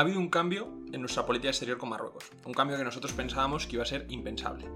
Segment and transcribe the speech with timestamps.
[0.00, 3.66] ha habido un cambio en nuestra política exterior con Marruecos, un cambio que nosotros pensábamos
[3.66, 4.66] que iba a ser impensable.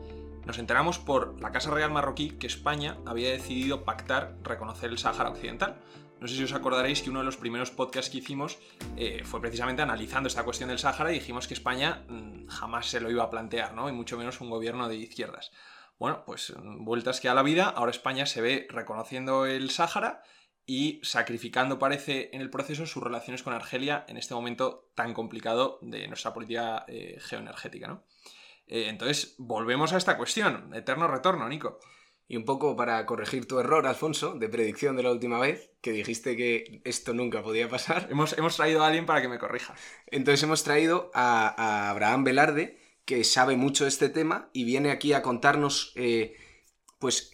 [0.45, 5.31] Nos enteramos por la Casa Real marroquí que España había decidido pactar reconocer el Sáhara
[5.31, 5.81] Occidental.
[6.21, 8.59] No sé si os acordaréis que uno de los primeros podcasts que hicimos
[8.99, 13.01] eh, fue precisamente analizando esta cuestión del Sáhara y dijimos que España mm, jamás se
[13.01, 13.89] lo iba a plantear, ¿no?
[13.89, 15.53] Y mucho menos un gobierno de izquierdas.
[15.99, 20.23] Bueno, pues mm, vueltas que a la vida, ahora España se ve reconociendo el Sáhara
[20.67, 25.79] y sacrificando, parece, en el proceso sus relaciones con Argelia en este momento tan complicado
[25.83, 28.05] de nuestra política eh, geoenergética, ¿no?
[28.67, 31.79] Eh, entonces, volvemos a esta cuestión, eterno retorno, Nico.
[32.27, 35.93] Y un poco para corregir tu error, Alfonso, de predicción de la última vez, que
[35.93, 38.09] dijiste que esto nunca podía pasar.
[38.11, 39.75] Hemos, hemos traído a alguien para que me corrija.
[40.07, 44.91] Entonces hemos traído a, a Abraham Velarde, que sabe mucho de este tema y viene
[44.91, 46.35] aquí a contarnos, eh,
[46.99, 47.34] pues,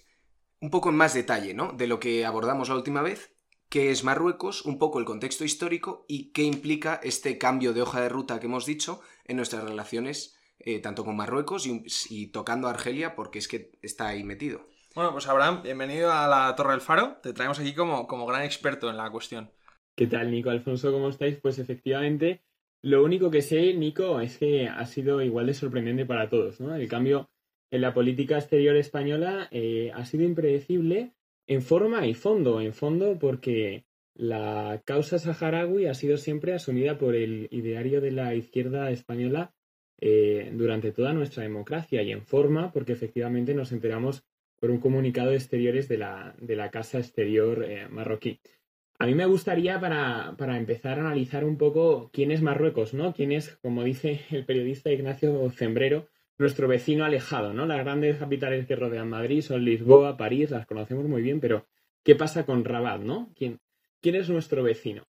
[0.60, 1.72] un poco en más detalle, ¿no?
[1.72, 3.34] De lo que abordamos la última vez,
[3.68, 8.00] qué es Marruecos, un poco el contexto histórico y qué implica este cambio de hoja
[8.00, 12.72] de ruta que hemos dicho en nuestras relaciones, eh, tanto con Marruecos y, tocando a
[12.72, 14.66] Argelia, porque es que está ahí metido.
[14.94, 17.18] Bueno, pues Abraham, bienvenido a la Torre del Faro.
[17.22, 19.50] Te traemos aquí como, como gran experto en la cuestión.
[19.96, 20.92] ¿Qué tal, Nico Alfonso?
[20.92, 21.38] ¿Cómo estáis?
[21.40, 22.42] Pues efectivamente,
[22.82, 26.74] lo único que sé, Nico, es que ha sido igual de sorprendente para todos, ¿no?
[26.74, 27.30] El cambio
[27.70, 31.12] en la política exterior española eh, ha sido impredecible
[31.46, 32.60] en forma y fondo.
[32.60, 38.34] En fondo porque la causa saharaui ha sido siempre asumida por el ideario de la
[38.34, 39.54] izquierda española
[40.00, 44.24] eh, durante toda nuestra democracia y en forma porque efectivamente nos enteramos
[44.58, 48.40] por un comunicado de exteriores de la, de la Casa Exterior eh, marroquí.
[48.98, 53.14] A mí me gustaría para, para, empezar a analizar un poco quién es Marruecos, ¿no?
[53.14, 56.08] Quién es, como dice el periodista Ignacio Zembrero,
[56.40, 57.66] nuestro vecino alejado, ¿no?
[57.66, 61.66] Las grandes capitales que rodean Madrid son Lisboa, París, las conocemos muy bien, pero
[62.02, 63.30] ¿qué pasa con Rabat, ¿no?
[63.36, 63.60] ¿Quién,
[64.02, 65.06] es nuestro vecino?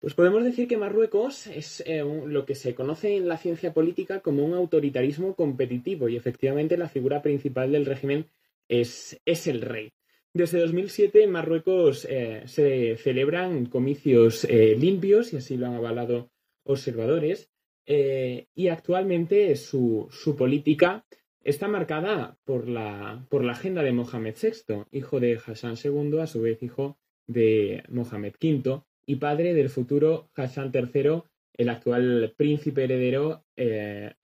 [0.00, 4.20] Pues podemos decir que Marruecos es eh, lo que se conoce en la ciencia política
[4.20, 8.26] como un autoritarismo competitivo y efectivamente la figura principal del régimen
[8.66, 9.92] es, es el rey.
[10.32, 16.30] Desde 2007 en Marruecos eh, se celebran comicios eh, limpios y así lo han avalado
[16.64, 17.50] observadores
[17.86, 21.04] eh, y actualmente su, política
[21.42, 26.26] está marcada por la, por la agenda de Mohamed VI, hijo de Hassan II, a
[26.26, 31.22] su vez hijo de Mohamed V y padre del futuro Hassan III,
[31.54, 34.14] el actual príncipe heredero eh,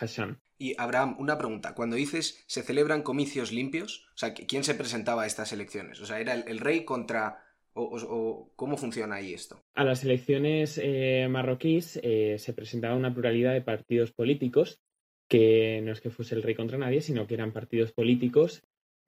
[0.00, 0.40] Hassan.
[0.56, 1.74] Y Abraham, una pregunta.
[1.74, 6.00] Cuando dices se celebran comicios limpios, o sea, ¿quién se presentaba a estas elecciones?
[6.00, 9.60] O sea, ¿era el rey contra o, cómo funciona ahí esto?
[9.74, 14.80] A las elecciones eh, marroquíes eh, se presentaba una pluralidad de partidos políticos,
[15.28, 18.62] que no es que fuese el rey contra nadie, sino que eran partidos políticos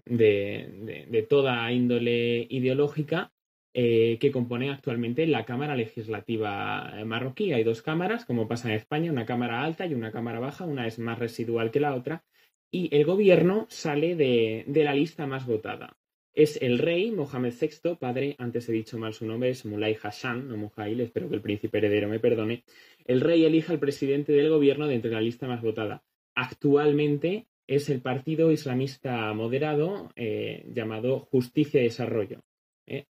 [0.05, 3.33] de, toda índole ideológica
[3.75, 7.53] eh, que componen actualmente la Cámara Legislativa marroquí.
[7.53, 10.87] Hay dos cámaras, como pasa en España, una Cámara alta y una Cámara baja, una
[10.87, 12.25] es más residual que la otra,
[12.71, 15.97] y el gobierno sale de la lista más votada
[16.37, 20.47] es el rey Mohamed VI, padre, antes he dicho mal su nombre, es Mulay Hassan,
[20.47, 22.63] no Muhail, espero que el príncipe heredero me perdone.
[23.07, 26.05] El rey elija al presidente del gobierno de entre la lista más votada.
[26.35, 32.43] Actualmente es el partido islamista moderado eh, llamado Justicia y Desarrollo.
[32.87, 33.07] Eh,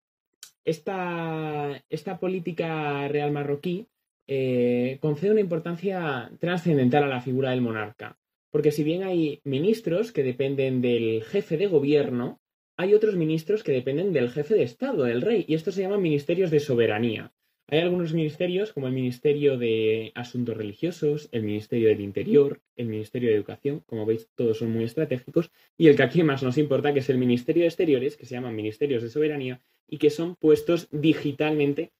[0.64, 1.82] esta,
[2.20, 3.88] política real marroquí
[4.28, 8.16] eh, concede una importancia trascendental a la figura del monarca,
[8.52, 12.40] porque si bien hay ministros que dependen del jefe de gobierno,
[12.76, 16.02] hay otros ministros que dependen del jefe de Estado, del rey, y estos se llaman
[16.02, 17.32] ministerios de soberanía.
[17.68, 23.30] Hay algunos ministerios, como el Ministerio de Asuntos Religiosos, el Ministerio del Interior, el Ministerio
[23.30, 26.92] de Educación, como veis, todos son muy estratégicos, y el que aquí más nos importa,
[26.92, 30.36] que es el Ministerio de Exteriores, que se llaman Ministerios de Soberanía, y que son
[30.36, 31.92] puestos digitalmente,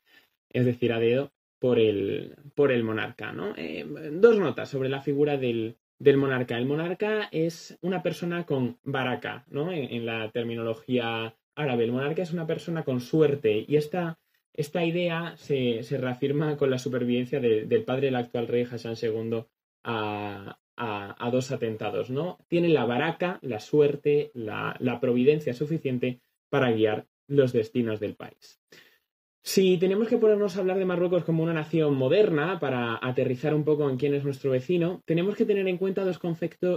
[0.50, 3.34] es decir, a dedo, por el, por el monarca.
[3.56, 6.58] Eh, dos notas sobre la figura del, del monarca.
[6.58, 9.72] El monarca es una persona con baraka, ¿no?
[9.72, 11.84] En, la terminología árabe.
[11.84, 14.18] El monarca es una persona con suerte y esta,
[14.52, 19.44] esta idea se, reafirma con la supervivencia del padre del actual rey Hassan II
[19.84, 20.58] a,
[21.32, 22.38] dos atentados, ¿no?
[22.48, 26.20] Tiene la baraka, la suerte, la, la providencia suficiente
[26.50, 28.60] para guiar los destinos del país.
[29.48, 33.62] Si tenemos que ponernos a hablar de Marruecos como una nación moderna para aterrizar un
[33.62, 36.18] poco en quién es nuestro vecino, tenemos que tener en cuenta dos,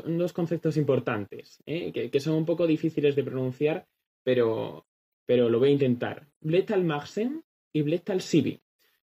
[0.05, 1.91] dos conceptos importantes, ¿eh?
[1.91, 3.87] que, son un poco difíciles de pronunciar,
[4.23, 4.85] pero,
[5.25, 6.27] pero lo voy a intentar.
[6.41, 7.43] Blet al-Maxen
[7.73, 8.61] y Blet al-Sibi.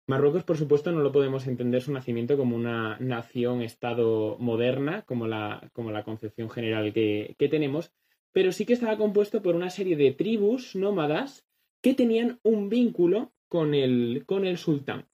[0.06, 5.68] Marruecos, por supuesto, no lo podemos entender su nacimiento como una nación-estado moderna, como la,
[5.72, 7.90] como la concepción general que, que tenemos,
[8.30, 11.44] pero sí que estaba compuesto por una serie de tribus nómadas
[11.82, 15.06] que tenían un vínculo con el, con el sultán.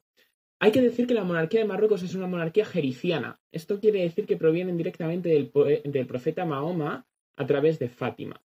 [0.60, 3.40] Hay que decir que la monarquía de Marruecos es una monarquía jericiana.
[3.52, 5.52] Esto quiere decir que provienen directamente del,
[5.84, 8.40] del profeta Mahoma a través de Fátima.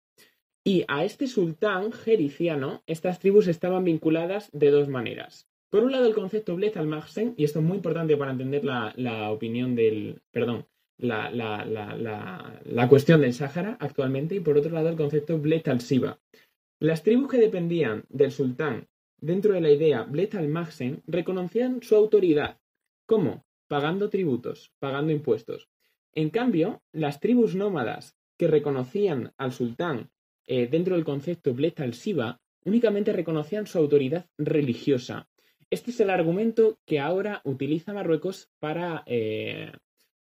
[0.64, 5.48] Y a este sultán jericiano, estas tribus estaban vinculadas de dos maneras.
[5.70, 9.30] Por un lado, el concepto Bled al-Mahsen, y esto es muy importante para entender la,
[9.30, 10.20] opinión del.
[10.30, 16.18] Perdón, la, la, cuestión del Sáhara actualmente, y por otro lado, el concepto Bled al-Siba.
[16.80, 18.88] Las tribus que dependían del sultán
[19.20, 22.58] dentro de la idea Bled al-Mahsen reconocían su autoridad.
[23.06, 23.44] ¿Cómo?
[23.66, 25.68] Pagando tributos, pagando impuestos.
[26.14, 30.10] En cambio, las tribus nómadas que reconocían al sultán
[30.46, 35.28] eh, dentro del concepto Bled al-Siba únicamente reconocían su autoridad religiosa.
[35.70, 39.72] Este es el argumento que ahora utiliza Marruecos para eh,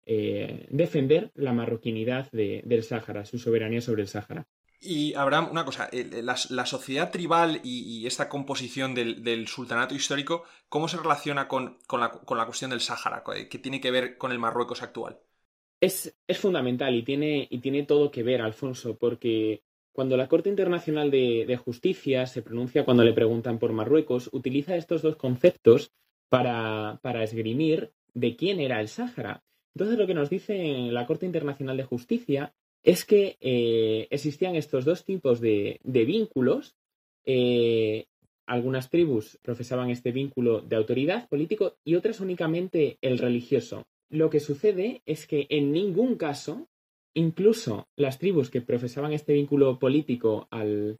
[0.07, 4.47] eh, defender la marroquinidad del Sáhara, su soberanía sobre el Sáhara.
[4.87, 10.99] Y Abraham, una cosa, la, sociedad tribal y, esta composición del, sultanato histórico, ¿cómo se
[10.99, 13.25] relaciona con, la, cuestión del Sáhara?
[13.49, 15.19] ¿Qué tiene que ver con el Marruecos actual?
[15.81, 21.11] Es, fundamental y tiene, y tiene todo que ver, Alfonso, porque cuando la Corte Internacional
[21.11, 25.93] de, Justicia se pronuncia cuando le preguntan por Marruecos, utiliza estos dos conceptos
[26.29, 29.45] para, esgrimir de quién era el Sáhara.
[29.75, 30.57] Entonces lo que nos dice
[30.91, 32.55] la Corte Internacional de Justicia
[32.85, 36.77] es que eh, existían estos dos tipos de, vínculos.
[37.25, 38.07] Eh,
[38.47, 43.87] algunas tribus profesaban este vínculo de autoridad político y otras únicamente el religioso.
[44.11, 46.69] Lo que sucede es que en ningún caso
[47.15, 50.99] Incluso las tribus que profesaban este vínculo político al,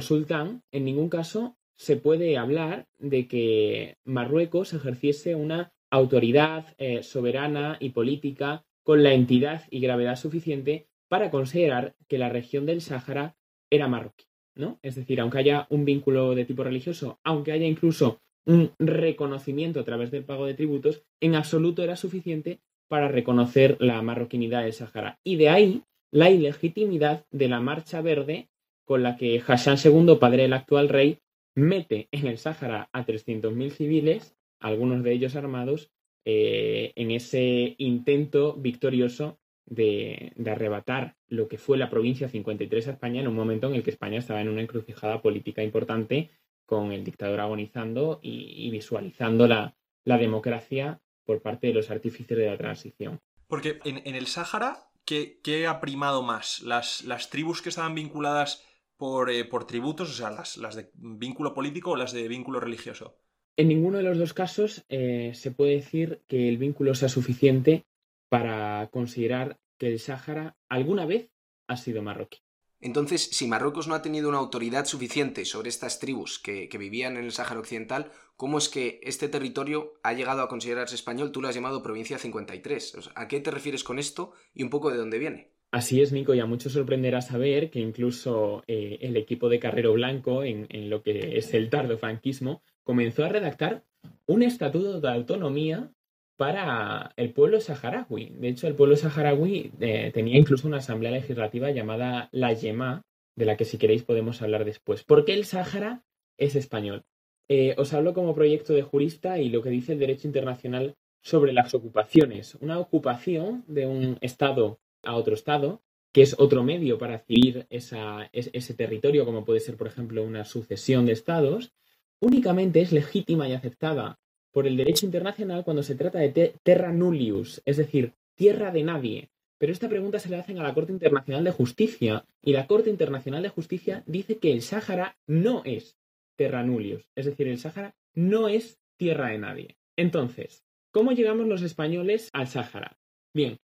[0.00, 7.76] sultán, en ningún caso se puede hablar de que Marruecos ejerciese una autoridad eh, soberana
[7.78, 13.36] y política con la entidad y gravedad suficiente para considerar que la región del Sáhara
[13.70, 14.78] era marroquí, ¿no?
[14.82, 19.84] Es decir, aunque haya un vínculo de tipo religioso, aunque haya incluso un reconocimiento a
[19.84, 25.18] través del pago de tributos, en absoluto era suficiente para reconocer la marroquinidad del Sahara.
[25.24, 28.48] Y de ahí la ilegitimidad de la Marcha Verde
[28.84, 31.18] con la que Hassan II, padre del actual rey,
[31.54, 35.90] mete en el Sáhara a 300.000 civiles, algunos de ellos armados,
[36.26, 43.20] eh, en ese intento victorioso de, arrebatar lo que fue la provincia 53 a España
[43.20, 46.30] en un momento en el que España estaba en una encrucijada política importante
[46.66, 52.46] con el dictador agonizando y, visualizando la, la democracia por parte de los artífices de
[52.46, 53.20] la transición.
[53.46, 56.60] Porque en, el Sáhara, ¿qué, ha primado más?
[56.62, 58.64] ¿Las, las tribus que estaban vinculadas
[58.96, 62.60] por, eh, por tributos, o sea, las, las, de vínculo político o las de vínculo
[62.60, 63.18] religioso?
[63.56, 67.86] En ninguno de los dos casos eh, se puede decir que el vínculo sea suficiente
[68.34, 71.30] para considerar que el Sáhara alguna vez
[71.68, 72.38] ha sido marroquí.
[72.80, 77.24] Entonces, si Marruecos no ha tenido una autoridad suficiente sobre estas tribus que, vivían en
[77.24, 81.30] el Sáhara Occidental, ¿cómo es que este territorio ha llegado a considerarse español?
[81.30, 83.10] Tú lo has llamado Provincia 53.
[83.14, 85.52] ¿A qué te refieres con esto y un poco de dónde viene?
[85.70, 89.92] Así es, Nico, y a muchos sorprenderá saber que incluso eh, el equipo de Carrero
[89.92, 93.84] Blanco, en, en, lo que es el tardo franquismo, comenzó a redactar
[94.26, 95.93] un estatuto de autonomía
[96.36, 98.34] para el pueblo saharaui.
[98.38, 103.02] De hecho, el pueblo saharaui eh, tenía incluso una asamblea legislativa llamada la Yema,
[103.36, 105.04] de la que si queréis podemos hablar después.
[105.04, 106.02] ¿Por qué el Sáhara
[106.38, 107.04] es español?
[107.48, 111.52] Eh, os hablo como proyecto de jurista y lo que dice el derecho internacional sobre
[111.52, 112.54] las ocupaciones.
[112.56, 118.74] Una ocupación de un Estado a otro Estado, que es otro medio para adquirir ese
[118.74, 121.72] territorio, como puede ser, por ejemplo, una sucesión de Estados,
[122.20, 124.20] únicamente es legítima y aceptada
[124.54, 129.30] por el derecho internacional cuando se trata de terra nullius, es decir, tierra de nadie.
[129.58, 132.88] Pero esta pregunta se le hacen a la Corte Internacional de Justicia y la Corte
[132.88, 135.98] Internacional de Justicia dice que el Sáhara no es
[136.36, 139.76] terra nullius, es decir, el Sáhara no es tierra de nadie.
[139.96, 142.96] Entonces, ¿cómo llegamos los españoles al Sáhara?
[143.34, 143.58] Bien,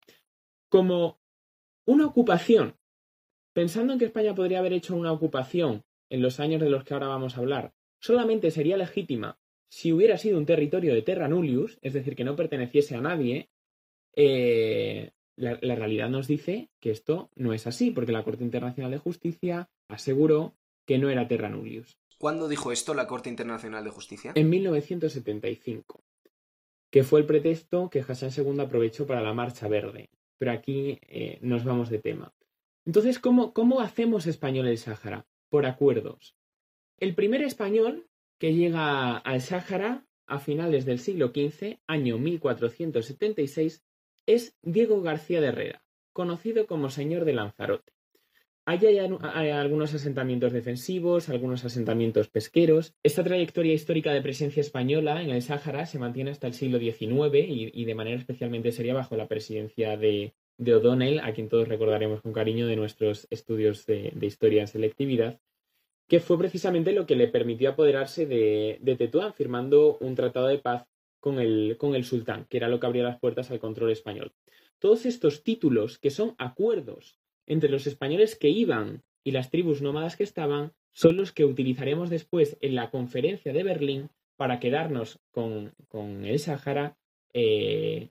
[0.69, 1.19] como
[1.85, 2.73] una ocupación,
[3.53, 6.95] pensando en que España podría haber hecho una ocupación en los años de los que
[6.95, 9.37] ahora vamos a hablar, solamente sería legítima
[9.69, 13.49] si hubiera sido un territorio de terra nullius, es decir, que no perteneciese a nadie,
[14.15, 18.97] eh, la, realidad nos dice que esto no es así, porque la Corte Internacional de
[18.97, 21.97] Justicia aseguró que no era terra nullius.
[22.17, 24.33] ¿Cuándo dijo esto la Corte Internacional de Justicia?
[24.35, 26.03] En 1975,
[26.91, 30.09] que fue el pretexto que Hassan II aprovechó para la Marcha Verde.
[30.37, 32.33] Pero aquí eh, nos vamos de tema.
[32.85, 35.25] Entonces, ¿cómo, ¿cómo hacemos español el Sáhara?
[35.49, 36.35] Por acuerdos.
[36.97, 38.08] El primer español
[38.39, 43.83] que llega al Sáhara a finales del siglo XV, año 1476,
[44.25, 47.91] es Diego García de Herrera, conocido como Señor de Lanzarote.
[48.65, 52.93] hay, algunos asentamientos defensivos, algunos asentamientos pesqueros.
[53.03, 57.33] Esta trayectoria histórica de presencia española en el Sáhara se mantiene hasta el siglo XIX
[57.33, 62.31] y, de manera especialmente seria bajo la presidencia de, O'Donnell, a quien todos recordaremos con
[62.31, 65.41] cariño de nuestros estudios de, historia en selectividad,
[66.09, 70.87] que fue precisamente lo que le permitió apoderarse de, Tetuán, firmando un tratado de paz
[71.19, 74.33] con el, sultán, que era lo que abría las puertas al control español.
[74.79, 80.17] Todos estos títulos, que son acuerdos entre los españoles que iban y las tribus nómadas
[80.17, 85.75] que estaban son los que utilizaremos después en la conferencia de Berlín para quedarnos con,
[86.25, 86.97] el Sahara
[87.33, 88.09] eh,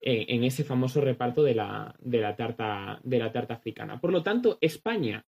[0.00, 1.96] en, ese famoso reparto de, la
[2.36, 4.00] tarta, de la tarta africana.
[4.00, 5.26] Por lo tanto, España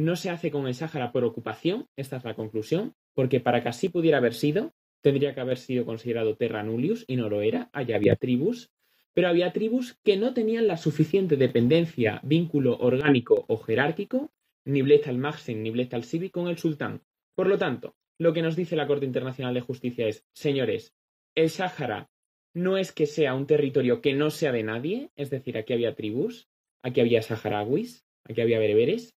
[0.00, 3.68] no se hace con el Sáhara por ocupación, esta es la conclusión, porque para que
[3.68, 7.70] así pudiera haber sido, tendría que haber sido considerado terra nullius y no lo era,
[7.72, 8.70] allá había tribus
[9.14, 14.30] pero había tribus que no tenían la suficiente dependencia, vínculo orgánico o jerárquico,
[14.64, 17.02] ni Bled al-Mahsen ni Bled al-Sibi con el sultán.
[17.34, 20.94] Por lo tanto, lo que nos dice la Corte Internacional de Justicia es, señores,
[21.34, 22.10] el Sáhara
[22.54, 25.94] no es que sea un territorio que no sea de nadie, es decir, aquí había
[25.94, 26.48] tribus,
[26.82, 29.16] aquí había saharauis, aquí había bereberes,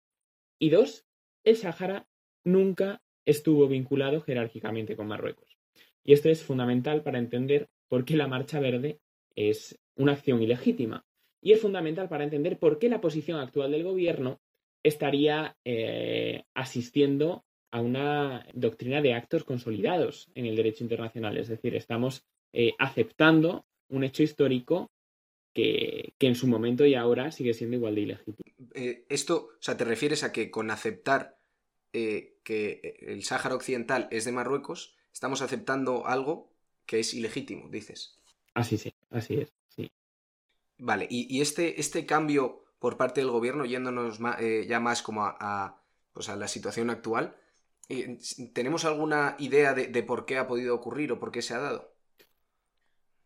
[0.59, 1.05] y dos,
[1.43, 2.07] el Sáhara
[2.43, 5.57] nunca estuvo vinculado jerárquicamente con Marruecos.
[6.03, 8.99] Y esto es fundamental para entender por qué la Marcha Verde
[9.35, 11.05] es una acción ilegítima.
[11.41, 14.41] Y es fundamental para entender por qué la posición actual del gobierno
[14.83, 21.37] estaría eh, asistiendo a una doctrina de actos consolidados en el derecho internacional.
[21.37, 24.91] Es decir, estamos eh, aceptando un hecho histórico
[25.53, 28.37] que, en su momento y ahora sigue siendo igual de ilegítimo.
[28.73, 31.37] Eh, esto, o sea, ¿te refieres a que con aceptar
[31.91, 36.51] que el Sáhara Occidental es de Marruecos, estamos aceptando algo
[36.87, 38.17] que es ilegítimo, dices?
[38.55, 39.53] Así sí, así es.
[40.77, 45.81] Vale, y, este, este cambio por parte del gobierno, yéndonos eh, ya más como a,
[46.11, 47.37] pues a la situación actual,
[47.87, 48.17] eh,
[48.53, 51.93] ¿tenemos alguna idea de, por qué ha podido ocurrir o por qué se ha dado?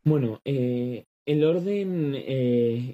[0.03, 2.15] Bueno, eh, el orden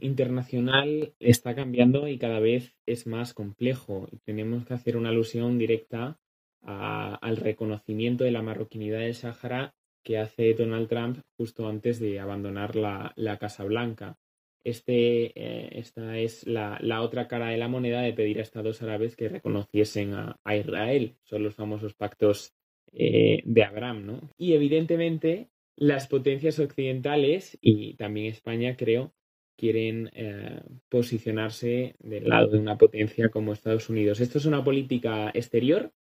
[0.02, 4.10] internacional está cambiando y cada vez es más complejo.
[4.25, 6.20] Tenemos que hacer una alusión directa
[6.63, 12.75] al reconocimiento de la marroquinidad del Sáhara que hace Donald Trump justo antes de abandonar
[12.75, 14.18] la, la Casa Blanca.
[14.66, 19.16] Este, eh, esta es la, otra cara de la moneda de pedir a estados árabes
[19.16, 21.18] que reconociesen a, Israel.
[21.24, 22.54] Son los famosos pactos
[22.94, 24.30] eh, de Abraham, ¿no?
[24.38, 29.13] Y evidentemente las potencias occidentales y también España, creo,
[29.58, 34.20] quieren eh, posicionarse del lado de una potencia como Estados Unidos.
[34.20, 35.94] Esto es una política exterior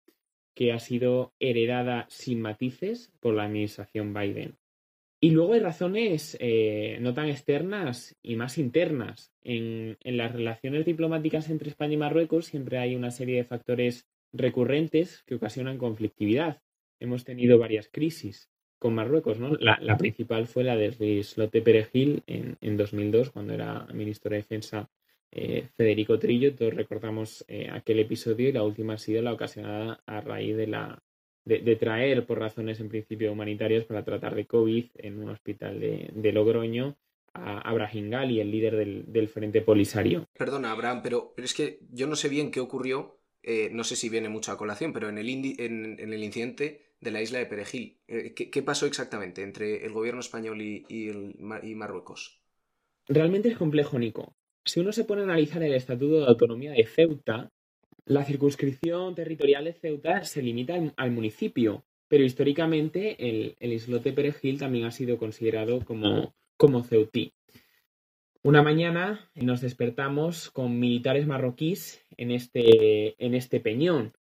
[0.55, 4.57] que ha sido heredada sin matices por la administración Biden.
[5.21, 9.33] Y luego hay razones eh, no tan externas y más internas.
[9.43, 15.23] En, las relaciones diplomáticas entre España y Marruecos siempre hay una serie de factores recurrentes
[15.25, 16.61] que ocasionan conflictividad.
[16.99, 18.52] Hemos tenido varias crisis
[18.83, 19.55] con Marruecos, ¿no?
[19.61, 24.91] La, principal fue la de Lotte Perejil en, en 2002, cuando era ministro de Defensa
[25.31, 26.53] eh, Federico Trillo.
[26.57, 30.67] Todos recordamos eh, aquel episodio y la última ha sido la ocasionada a raíz de
[30.67, 31.01] la
[31.45, 36.33] de, traer por razones en principio humanitarias para tratar de COVID en un hospital de,
[36.33, 36.97] Logroño
[37.35, 40.27] a Abraham Gali, el líder del, Frente Polisario.
[40.37, 43.95] Perdona, Abraham, pero, pero, es que yo no sé bien qué ocurrió, eh, no sé
[43.95, 47.47] si viene mucho a colación, pero en el, en, el incidente de la isla de
[47.47, 52.41] Perejil, eh, ¿qué, pasó exactamente entre el gobierno español y, Marruecos?
[53.09, 54.37] Realmente es complejo, Nico.
[54.65, 57.51] Si uno se pone a analizar el Estatuto de Autonomía de Ceuta,
[58.05, 64.85] la circunscripción territorial de Ceuta se limita al, municipio, pero históricamente el, islote Perejil también
[64.85, 67.33] ha sido considerado como, ceutí.
[68.45, 74.13] Una mañana nos despertamos con militares marroquíes en este, en este peñón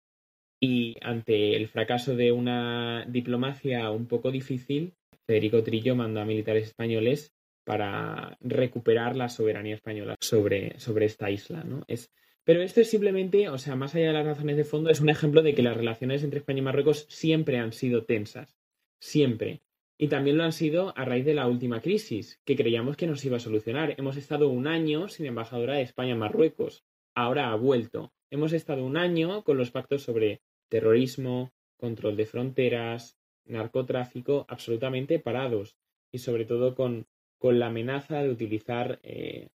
[0.65, 4.95] y ante el fracaso de una diplomacia un poco difícil,
[5.27, 11.65] Federico Trillo mandó a militares españoles para recuperar la soberanía española sobre, sobre esta isla.
[11.65, 11.83] ¿no?
[11.89, 12.13] Es,
[12.45, 15.09] pero esto es simplemente, o sea, más allá de las razones de fondo, es un
[15.09, 18.57] ejemplo de que las relaciones entre España y Marruecos siempre han sido tensas.
[19.01, 19.63] Siempre.
[19.99, 23.25] Y también lo han sido a raíz de la última crisis, que creíamos que nos
[23.25, 23.97] iba a solucionar.
[23.99, 26.85] Hemos estado un año sin embajadora de España en Marruecos.
[27.17, 28.13] Ahora ha vuelto.
[28.31, 30.41] Hemos estado un año con los pactos sobre
[30.73, 35.77] terrorismo, control de fronteras, narcotráfico, absolutamente parados.
[36.11, 37.07] Y sobre todo con,
[37.39, 39.51] con la amenaza de utilizar eh,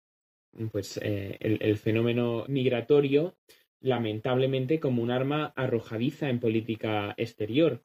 [0.74, 3.38] pues, eh, el, fenómeno migratorio
[3.80, 7.82] lamentablemente como un arma arrojadiza en política exterior.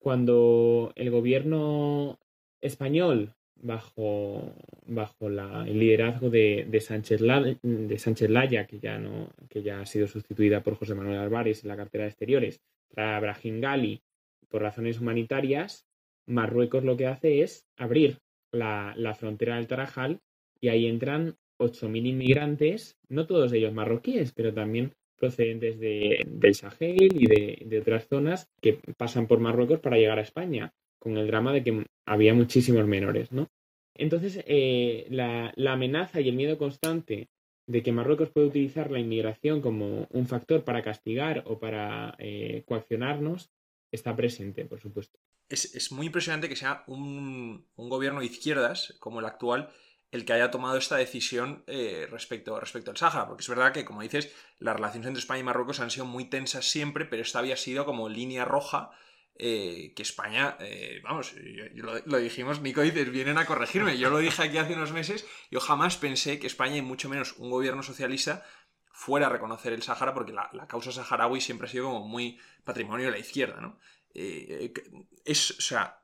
[0.00, 2.18] Cuando el gobierno
[2.60, 4.54] español bajo,
[4.86, 7.20] bajo el liderazgo de, Sánchez
[7.62, 11.62] de Sánchez Laya, que ya, no, que ya ha sido sustituida por José Manuel Álvarez
[11.62, 12.60] en la cartera de exteriores,
[12.94, 14.02] para Brahim Gali
[14.48, 15.86] por razones humanitarias,
[16.26, 18.18] Marruecos lo que hace es abrir
[18.52, 20.20] la, frontera del Tarajal
[20.60, 27.12] y ahí entran 8.000 inmigrantes, no todos ellos marroquíes, pero también procedentes de, del Sahel
[27.14, 27.26] y
[27.64, 31.62] de, otras zonas que pasan por Marruecos para llegar a España, con el drama de
[31.62, 33.48] que había muchísimos menores, ¿no?
[33.94, 37.28] Entonces, eh, la, amenaza y el miedo constante
[37.66, 42.62] de que Marruecos puede utilizar la inmigración como un factor para castigar o para eh,
[42.66, 43.50] coaccionarnos
[43.90, 45.18] está presente, por supuesto.
[45.48, 49.70] Es, muy impresionante que sea un, un, gobierno de izquierdas como el actual
[50.10, 53.84] el que haya tomado esta decisión eh, respecto, respecto al Sáhara, porque es verdad que,
[53.84, 57.38] como dices, las relaciones entre España y Marruecos han sido muy tensas siempre, pero esta
[57.38, 58.90] había sido como línea roja
[59.38, 61.34] eh, que España, eh, vamos,
[61.74, 65.60] lo, dijimos, Nico dices, vienen a corregirme, yo lo dije aquí hace unos meses, yo
[65.60, 68.44] jamás pensé que España y mucho menos un gobierno socialista
[68.92, 73.06] fuera a reconocer el Sáhara, porque la, causa saharaui siempre ha sido como muy patrimonio
[73.06, 73.78] de la izquierda, ¿no?
[74.14, 76.00] es, o sea,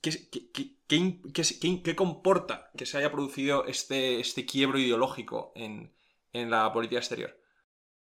[0.00, 5.92] ¿Qué, comporta que se haya producido este, este quiebro ideológico en,
[6.32, 7.36] la política exterior?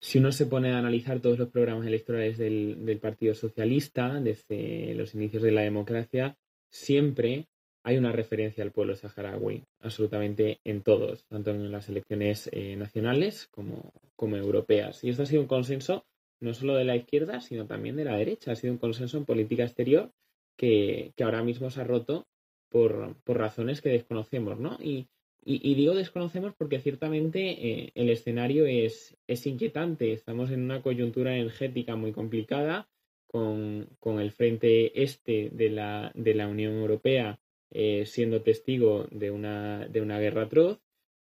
[0.04, 4.94] Si uno se pone a analizar todos los programas electorales del, del, Partido Socialista desde
[4.96, 6.36] los inicios de la democracia,
[6.70, 7.48] siempre
[7.84, 13.48] hay una referencia al pueblo saharaui, absolutamente en todos, tanto en las elecciones eh, nacionales
[13.48, 15.06] como, como europeas.
[15.06, 16.06] Y esto ha sido un consenso
[16.42, 18.52] no solo de la izquierda, sino también de la derecha.
[18.52, 20.12] Ha sido un consenso en política exterior
[20.58, 22.28] que, ahora mismo se ha roto
[22.68, 24.78] por, razones que desconocemos, ¿no?
[24.82, 25.08] Y,
[25.46, 30.14] digo desconocemos porque ciertamente eh, el escenario es, es, inquietante.
[30.14, 32.90] Estamos en una coyuntura energética muy complicada
[33.28, 33.88] con,
[34.20, 37.40] el frente este de la, de la Unión Europea
[37.72, 40.80] eh, siendo testigo de una, de una guerra atroz.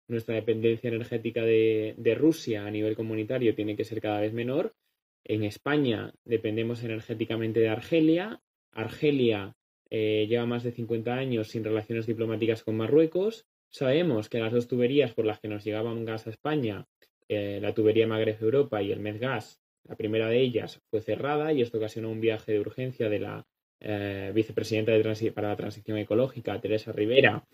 [0.07, 4.75] Nuestra dependencia energética de, de Rusia a nivel comunitario tiene que ser cada vez menor.
[5.23, 8.41] En España dependemos energéticamente de Argelia
[8.73, 9.55] Argelia
[9.89, 13.45] eh, lleva más de 50 años sin relaciones diplomáticas con Marruecos.
[13.71, 16.85] Sabemos que las dos tuberías por las que nos llegaban gas a España,
[17.27, 21.77] eh, la tubería Magreb-Europa y el Medgas, la primera de ellas fue cerrada y esto
[21.77, 23.47] ocasionó un viaje de urgencia de la
[23.79, 24.91] eh, vicepresidenta
[25.33, 27.45] para la transición ecológica, Teresa Rivera,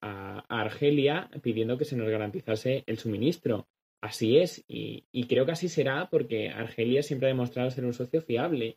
[0.00, 3.68] a, Argelia pidiendo que se nos garantizase el suministro.
[4.00, 8.20] Así es, y, creo que así será porque Argelia siempre ha demostrado ser un socio
[8.20, 8.76] fiable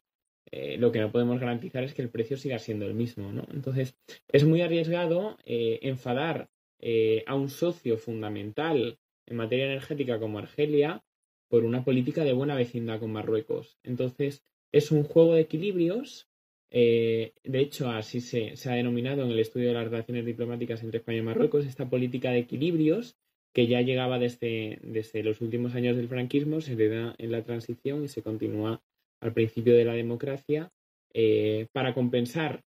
[0.52, 3.46] eh, lo que no podemos garantizar es que el precio siga siendo el mismo, ¿no?
[3.54, 3.96] Entonces,
[4.30, 11.04] es muy arriesgado eh, enfadar eh, a un socio fundamental en materia energética como Argelia
[11.50, 13.78] por una política de buena vecindad con Marruecos.
[13.84, 16.30] Entonces, es un juego de equilibrios.
[16.70, 21.20] de hecho, así se, ha denominado en el estudio de las relaciones diplomáticas entre España
[21.20, 23.18] y Marruecos, esta política de equilibrios
[23.54, 28.04] que ya llegaba desde, desde los últimos años del franquismo, se da en la transición
[28.04, 28.82] y se continúa
[29.21, 30.71] al principio de la democracia
[31.13, 32.63] eh, para compensar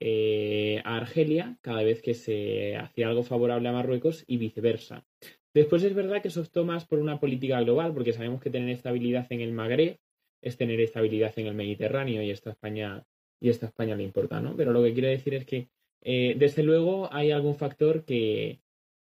[0.00, 5.04] eh, a Argelia cada vez que se hacía algo favorable a Marruecos y viceversa.
[5.54, 8.70] Después es verdad que eso optó más por una política global, porque sabemos que tener
[8.70, 9.98] estabilidad en el Magreb
[10.40, 13.04] es tener estabilidad en el Mediterráneo y esto a España,
[13.40, 14.56] y España le importa, ¿no?
[14.56, 15.68] Pero lo que quiero decir es que,
[16.02, 18.60] eh, desde luego, hay algún factor que,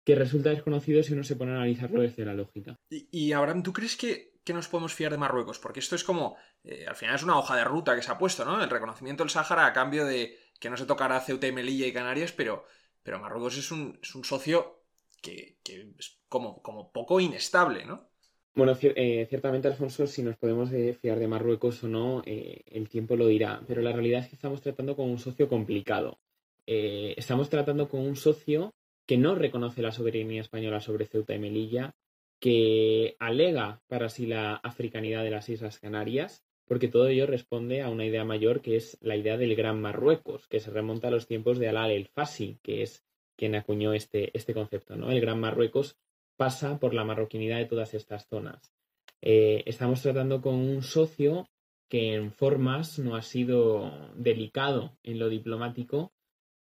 [0.03, 2.75] que resulta desconocido si uno se pone a analizarlo desde la lógica.
[2.89, 5.59] Y Abraham, ¿tú crees que que nos podemos fiar de Marruecos?
[5.59, 8.17] Porque esto es como, eh, al final es una hoja de ruta que se ha
[8.17, 8.61] puesto, ¿no?
[8.61, 11.93] El reconocimiento del Sáhara a cambio de que no se tocará Ceuta y Melilla y
[11.93, 12.65] Canarias, pero,
[13.01, 14.83] pero Marruecos es un, socio
[15.21, 18.09] que, es como, como poco inestable, ¿no?
[18.55, 23.15] Bueno, eh, ciertamente, Alfonso, si nos podemos eh, fiar de Marruecos o no, el tiempo
[23.15, 26.19] lo dirá, pero la realidad es que estamos tratando con un socio complicado.
[26.65, 28.75] estamos tratando con un socio
[29.05, 31.95] que no reconoce la soberanía española sobre Ceuta y Melilla,
[32.43, 37.89] que alega para sí la africanidad de las Islas Canarias, porque todo ello responde a
[37.89, 41.25] una idea mayor que es la idea del Gran Marruecos, que se remonta a los
[41.25, 43.01] tiempos de Alal el Fasi, que es
[43.37, 44.97] quien acuñó este, este concepto.
[44.97, 45.09] ¿no?
[45.09, 45.95] El Gran Marruecos
[46.35, 48.73] pasa por la marroquinidad de todas estas zonas.
[49.21, 51.47] Eh, estamos tratando con un socio
[51.87, 56.11] que en formas no ha sido delicado en lo diplomático,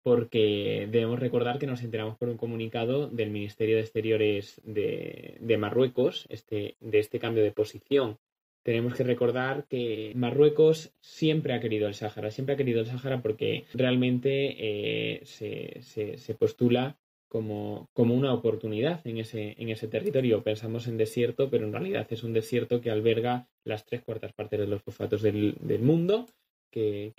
[0.07, 6.27] porque debemos recordar que nos enteramos por un comunicado del Ministerio de Exteriores de, Marruecos
[6.29, 8.17] este, de este cambio de posición.
[8.63, 13.21] Tenemos que recordar que Marruecos siempre ha querido el Sáhara, siempre ha querido el Sáhara
[13.21, 20.41] porque realmente eh, se, postula como, como, una oportunidad en ese, en ese territorio.
[20.41, 24.57] Pensamos en desierto, pero en realidad es un desierto que alberga las tres cuartas partes
[24.57, 26.27] de los fosfatos del, del mundo
[26.71, 27.13] que,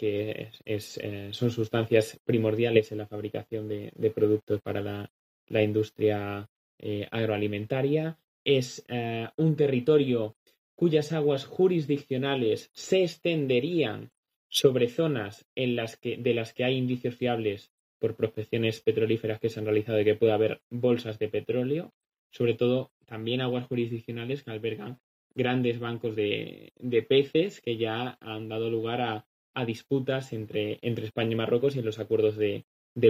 [0.64, 8.18] eh, son sustancias primordiales en la fabricación de, productos para la, industria eh, agroalimentaria.
[8.44, 10.36] Es eh, un territorio
[10.74, 14.10] cuyas aguas jurisdiccionales se extenderían
[14.48, 19.48] sobre zonas en las que, de las que hay indicios fiables por prospecciones petrolíferas que
[19.48, 21.92] se han realizado de que puede haber bolsas de petróleo,
[22.30, 25.00] sobre todo también aguas jurisdiccionales que albergan
[25.34, 26.72] grandes bancos de,
[27.08, 29.26] peces que ya han dado lugar a,
[29.64, 32.64] disputas entre, entre, España y Marruecos y en los acuerdos de,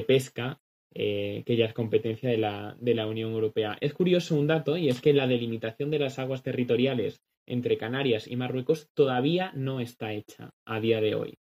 [0.07, 0.61] pesca,
[0.95, 3.77] eh, que ya es competencia de la, de la Unión Europea.
[3.81, 8.29] Es curioso un dato y es que la delimitación de las aguas territoriales entre Canarias
[8.29, 11.39] y Marruecos todavía no está hecha a día de hoy.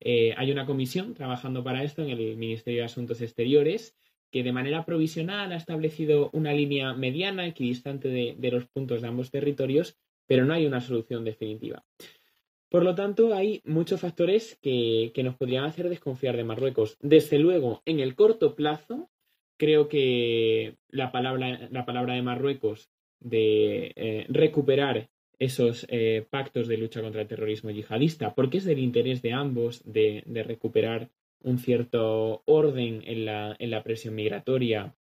[0.00, 3.96] Eh, hay una comisión trabajando para esto en el Ministerio de Asuntos Exteriores
[4.32, 9.30] que de manera provisional ha establecido una línea mediana, equidistante de, los puntos de ambos
[9.30, 11.84] territorios, pero no hay una solución definitiva.
[12.72, 16.96] Por lo tanto, hay muchos factores que, nos podrían hacer desconfiar de Marruecos.
[17.02, 19.10] Desde luego, en el corto plazo,
[19.58, 22.88] creo que la palabra, la palabra de Marruecos
[23.20, 28.78] de eh, recuperar esos eh, pactos de lucha contra el terrorismo yihadista, porque es del
[28.78, 31.10] interés de ambos de, recuperar
[31.42, 34.96] un cierto orden en la, en la, presión migratoria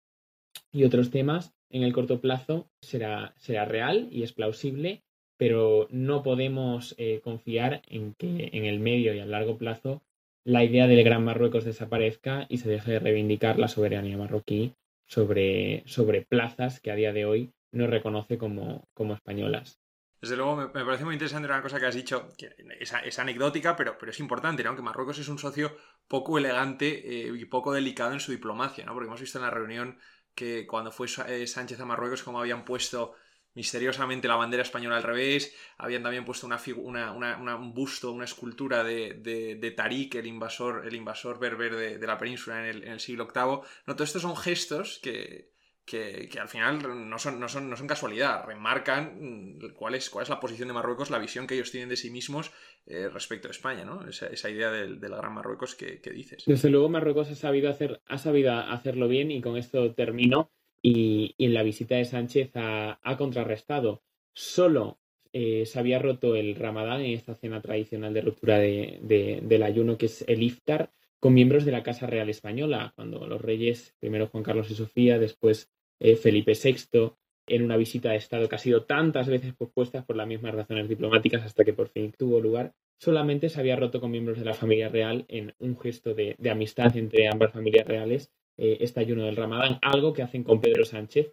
[0.72, 5.04] y otros temas, en el corto plazo será, será real y es plausible,
[5.40, 10.02] pero no podemos eh, confiar en que en el medio y a largo plazo
[10.44, 14.74] la idea del Gran Marruecos desaparezca y se deje de reivindicar la soberanía marroquí
[15.06, 19.80] sobre, sobre plazas que a día de hoy no reconoce como, como españolas.
[20.20, 23.96] Desde luego, me, parece muy interesante una cosa que has dicho, que es, anecdótica, pero,
[23.96, 24.76] pero es importante, ¿no?
[24.76, 25.74] Que Marruecos es un socio
[26.06, 28.92] poco elegante eh, y poco delicado en su diplomacia, ¿no?
[28.92, 29.98] Porque hemos visto en la reunión
[30.34, 33.14] que cuando fue eh, Sánchez a Marruecos, como habían puesto
[33.54, 39.14] misteriosamente la bandera española al revés, habían también puesto una, un busto, una escultura de,
[39.14, 43.00] de, de, Tariq, el invasor, el invasor berber de, la península en el, en el
[43.00, 43.60] siglo VIII.
[43.86, 45.50] No, todos estos son gestos que,
[45.90, 50.22] que, al final no son, no, son, no son casualidad, remarcan mm, cuál es, cuál
[50.22, 52.52] es la posición de Marruecos, la visión que ellos tienen de sí mismos
[52.86, 54.06] eh, respecto a España, ¿no?
[54.06, 56.44] Esa, idea del, gran Marruecos que, dices.
[56.46, 60.50] Desde luego Marruecos ha sabido, hacer, ha sabido hacerlo bien y con esto termino.
[60.82, 64.02] Y, en la visita de Sánchez ha, contrarrestado.
[64.32, 64.98] Solo
[65.32, 70.06] eh, se había roto el ramadán en esta cena tradicional de ruptura del ayuno que
[70.06, 70.90] es el iftar
[71.20, 75.18] con miembros de la Casa Real Española, cuando los reyes, primero Juan Carlos y Sofía,
[75.18, 77.12] después eh, Felipe VI,
[77.46, 80.88] en una visita de Estado que ha sido tantas veces pospuesta por las mismas razones
[80.88, 84.54] diplomáticas hasta que por fin tuvo lugar, solamente se había roto con miembros de la
[84.54, 89.36] familia real en un gesto de, amistad entre ambas familias reales eh, este ayuno del
[89.36, 91.32] Ramadán, algo que hacen con Pedro Sánchez,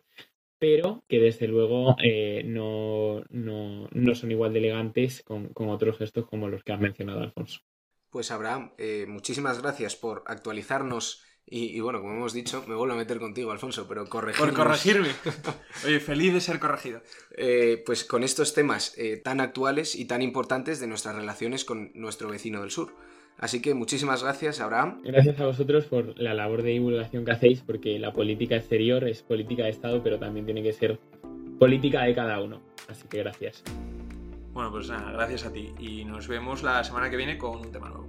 [0.57, 3.23] pero que desde luego eh, no,
[4.15, 7.61] son igual de elegantes con, otros gestos como los que has mencionado, Alfonso.
[8.09, 8.71] Pues Abraham,
[9.07, 13.87] muchísimas gracias por actualizarnos y, bueno, como hemos dicho, me vuelvo a meter contigo, Alfonso,
[13.87, 14.51] pero corregirme.
[14.51, 15.07] Por corregirme.
[15.85, 17.01] Oye, feliz de ser corregido.
[17.37, 21.91] Eh, pues con estos temas eh, tan actuales y tan importantes de nuestras relaciones con
[21.93, 22.93] nuestro vecino del sur.
[23.37, 25.01] Así que muchísimas gracias, Abraham.
[25.03, 29.21] Gracias a vosotros por la labor de divulgación que hacéis, porque la política exterior es
[29.21, 30.99] política de Estado, pero también tiene que ser
[31.59, 32.61] política de cada uno.
[32.89, 33.63] Así que gracias.
[34.53, 35.71] Bueno, pues nada, gracias a ti.
[35.79, 38.07] Y nos vemos la semana que viene con un tema nuevo.